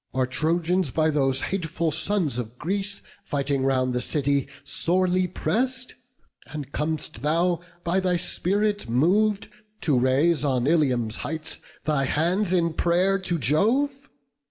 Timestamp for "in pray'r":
12.51-13.19